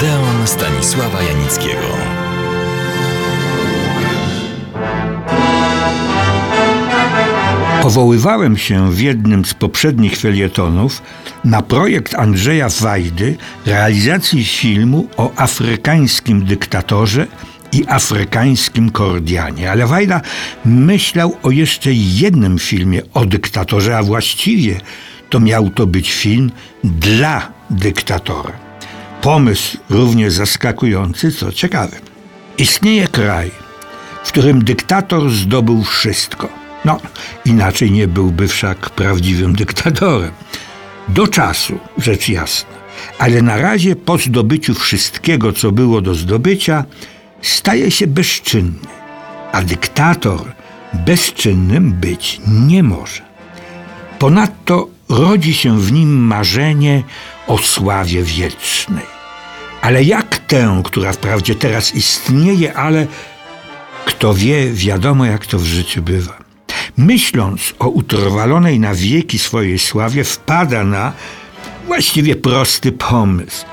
[0.00, 1.86] Odeon Stanisława Janickiego.
[7.82, 11.02] Powoływałem się w jednym z poprzednich felietonów
[11.44, 13.36] na projekt Andrzeja Wajdy
[13.66, 17.26] realizacji filmu o afrykańskim dyktatorze
[17.72, 19.70] i afrykańskim Kordianie.
[19.70, 20.20] Ale Wajda
[20.64, 24.80] myślał o jeszcze jednym filmie o dyktatorze, a właściwie
[25.30, 26.50] to miał to być film
[26.84, 28.69] dla dyktatora.
[29.22, 31.96] Pomysł równie zaskakujący, co ciekawy.
[32.58, 33.50] Istnieje kraj,
[34.24, 36.48] w którym dyktator zdobył wszystko.
[36.84, 37.00] No,
[37.44, 40.30] inaczej nie byłby wszak prawdziwym dyktatorem.
[41.08, 42.70] Do czasu, rzecz jasna.
[43.18, 46.84] Ale na razie po zdobyciu wszystkiego, co było do zdobycia,
[47.42, 48.88] staje się bezczynny.
[49.52, 50.52] A dyktator
[50.92, 53.22] bezczynnym być nie może.
[54.18, 57.02] Ponadto rodzi się w nim marzenie
[57.46, 59.04] o sławie wiecznej.
[59.82, 63.06] Ale jak tę, która wprawdzie teraz istnieje, ale
[64.04, 66.38] kto wie, wiadomo jak to w życiu bywa.
[66.96, 71.12] Myśląc o utrwalonej na wieki swojej sławie, wpada na
[71.86, 73.64] właściwie prosty pomysł,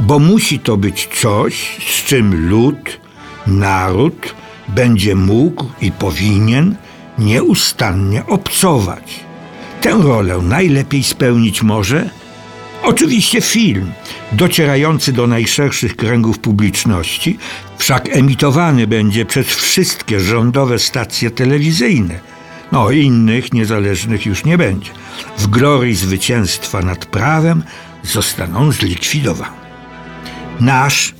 [0.00, 3.00] bo musi to być coś, z czym lud,
[3.46, 4.34] naród
[4.68, 6.76] będzie mógł i powinien
[7.18, 9.31] nieustannie obcować.
[9.82, 12.10] Tę rolę najlepiej spełnić może
[12.82, 13.92] oczywiście film,
[14.32, 17.38] docierający do najszerszych kręgów publiczności,
[17.78, 22.20] wszak emitowany będzie przez wszystkie rządowe stacje telewizyjne.
[22.72, 24.90] No, innych niezależnych już nie będzie.
[25.38, 27.62] W glorii zwycięstwa nad prawem
[28.02, 29.62] zostaną zlikwidowane.
[30.60, 31.14] Nasz,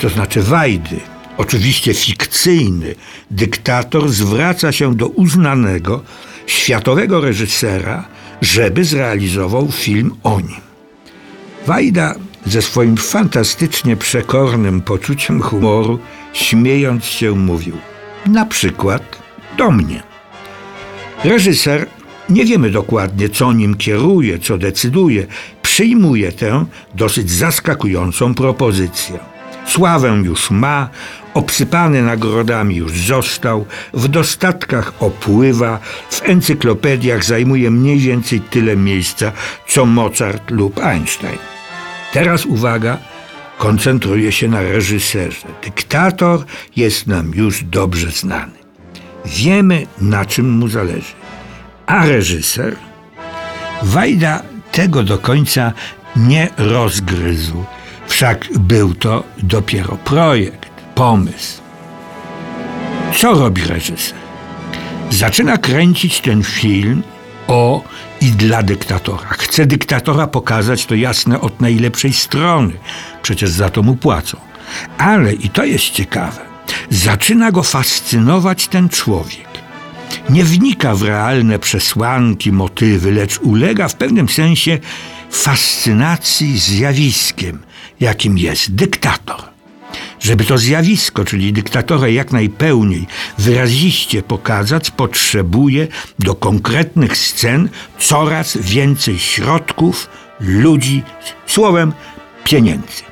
[0.00, 1.00] to znaczy Wajdy,
[1.36, 2.94] oczywiście fikcyjny
[3.30, 6.02] dyktator zwraca się do uznanego
[6.46, 8.04] światowego reżysera,
[8.40, 10.60] żeby zrealizował film o nim.
[11.66, 12.14] Wajda
[12.46, 15.98] ze swoim fantastycznie przekornym poczuciem humoru,
[16.32, 17.76] śmiejąc się, mówił:
[18.26, 19.02] Na przykład
[19.58, 20.02] do mnie.
[21.24, 21.86] Reżyser,
[22.30, 25.26] nie wiemy dokładnie, co nim kieruje, co decyduje,
[25.62, 29.18] przyjmuje tę dosyć zaskakującą propozycję.
[29.66, 30.88] Sławę już ma,
[31.34, 35.78] obsypany nagrodami już został, w dostatkach opływa,
[36.10, 39.32] w encyklopediach zajmuje mniej więcej tyle miejsca,
[39.68, 41.38] co Mozart lub Einstein.
[42.12, 42.98] Teraz uwaga,
[43.58, 45.46] koncentruje się na reżyserze.
[45.64, 46.44] Dyktator
[46.76, 48.52] jest nam już dobrze znany.
[49.26, 51.12] Wiemy, na czym mu zależy.
[51.86, 52.76] A reżyser?
[53.82, 54.42] Wajda
[54.72, 55.72] tego do końca
[56.16, 57.64] nie rozgryzł.
[58.06, 60.69] Wszak był to dopiero projekt,
[61.00, 61.60] pomysł.
[63.16, 64.18] Co robi reżyser?
[65.10, 67.02] Zaczyna kręcić ten film
[67.48, 67.84] o
[68.20, 69.28] i dla dyktatora.
[69.28, 72.72] Chce dyktatora pokazać to jasne od najlepszej strony,
[73.22, 74.38] przecież za to mu płacą.
[74.98, 76.40] Ale, i to jest ciekawe,
[76.90, 79.48] zaczyna go fascynować ten człowiek.
[80.30, 84.78] Nie wnika w realne przesłanki, motywy, lecz ulega w pewnym sensie
[85.30, 87.58] fascynacji zjawiskiem,
[88.00, 89.49] jakim jest dyktator.
[90.20, 93.06] Żeby to zjawisko, czyli dyktatora jak najpełniej,
[93.38, 95.88] wyraziście pokazać, potrzebuje
[96.18, 100.08] do konkretnych scen coraz więcej środków,
[100.40, 101.02] ludzi,
[101.46, 101.92] słowem
[102.44, 103.02] pieniędzy.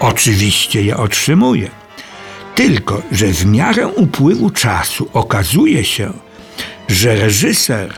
[0.00, 1.70] Oczywiście je otrzymuje.
[2.54, 6.12] Tylko, że w miarę upływu czasu okazuje się,
[6.88, 7.94] że reżyser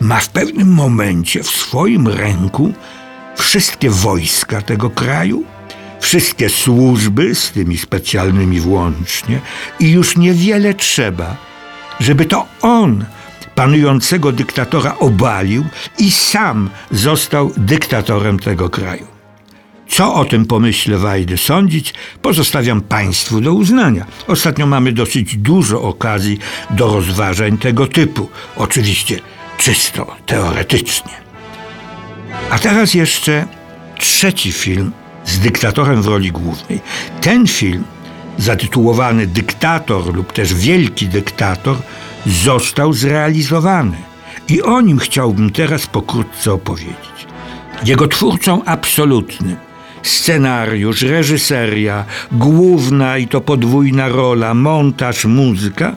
[0.00, 2.72] ma w pewnym momencie w swoim ręku
[3.36, 5.44] wszystkie wojska tego kraju,
[6.12, 9.40] wszystkie służby, z tymi specjalnymi włącznie,
[9.80, 11.36] i już niewiele trzeba,
[12.00, 13.04] żeby to on
[13.54, 15.64] panującego dyktatora obalił
[15.98, 19.06] i sam został dyktatorem tego kraju.
[19.88, 24.06] Co o tym pomyśle Wajdy sądzić, pozostawiam Państwu do uznania.
[24.26, 26.38] Ostatnio mamy dosyć dużo okazji
[26.70, 28.28] do rozważań tego typu.
[28.56, 29.20] Oczywiście
[29.58, 31.12] czysto teoretycznie.
[32.50, 33.46] A teraz jeszcze
[33.98, 34.92] trzeci film
[35.24, 36.80] z dyktatorem w roli głównej.
[37.20, 37.84] Ten film,
[38.38, 41.76] zatytułowany Dyktator lub też Wielki Dyktator,
[42.26, 43.96] został zrealizowany.
[44.48, 47.26] I o nim chciałbym teraz pokrótce opowiedzieć.
[47.84, 49.56] Jego twórcą absolutnym
[50.02, 55.96] scenariusz, reżyseria, główna i to podwójna rola, montaż, muzyka,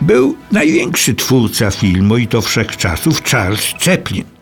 [0.00, 4.37] był największy twórca filmu i to wszechczasów Charles Chaplin.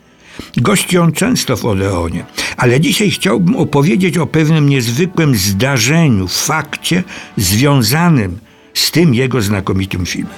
[0.57, 2.25] Gości on często w Odeonie,
[2.57, 7.03] ale dzisiaj chciałbym opowiedzieć o pewnym niezwykłym zdarzeniu, fakcie
[7.37, 8.39] związanym
[8.73, 10.33] z tym jego znakomitym filmem.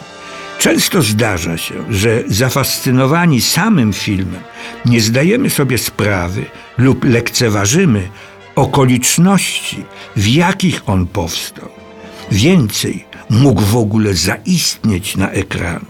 [0.60, 4.42] Często zdarza się, że zafascynowani samym filmem
[4.86, 6.46] nie zdajemy sobie sprawy
[6.78, 8.10] lub lekceważymy
[8.56, 9.84] okoliczności,
[10.16, 11.70] w jakich on powstał.
[12.32, 15.86] Więcej mógł w ogóle zaistnieć na ekranu.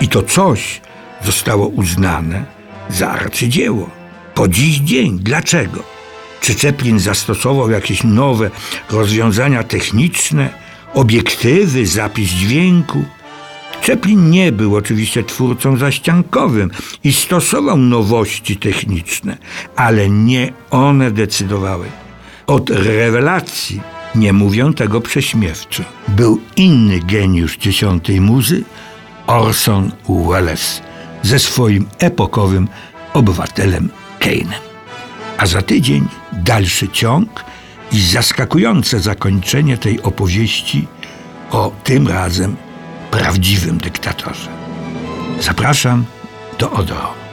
[0.00, 0.80] I to coś
[1.24, 2.55] zostało uznane
[2.90, 3.90] za arcydzieło.
[4.34, 5.18] Po dziś dzień.
[5.18, 5.82] Dlaczego?
[6.40, 8.50] Czy Chaplin zastosował jakieś nowe
[8.90, 10.50] rozwiązania techniczne,
[10.94, 13.04] obiektywy, zapis dźwięku?
[13.86, 16.70] Chaplin nie był oczywiście twórcą zaściankowym
[17.04, 19.36] i stosował nowości techniczne,
[19.76, 21.86] ale nie one decydowały.
[22.46, 23.80] Od rewelacji,
[24.14, 28.64] nie mówią tego prześmiewczo, był inny geniusz dziesiątej muzy,
[29.26, 30.82] Orson Welles,
[31.26, 32.68] ze swoim epokowym
[33.12, 33.88] obywatelem
[34.20, 34.60] Kane'em.
[35.38, 37.44] A za tydzień dalszy ciąg
[37.92, 40.86] i zaskakujące zakończenie tej opowieści
[41.50, 42.56] o tym razem
[43.10, 44.50] prawdziwym dyktatorze.
[45.40, 46.04] Zapraszam
[46.58, 47.25] do Odo.